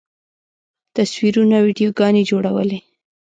[0.95, 2.79] تصویرونه، ویډیوګانې جوړولی